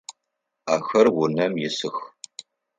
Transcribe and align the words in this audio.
Ахэр 0.75 1.07
унэм 1.23 1.53
исых. 1.67 1.95